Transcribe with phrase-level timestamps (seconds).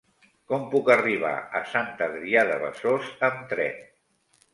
[0.51, 3.79] Com puc arribar a Sant Adrià de Besòs amb tren?